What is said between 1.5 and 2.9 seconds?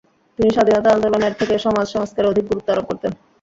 সমাজ সংস্কারে অধিক গুরুত্ব আরোপ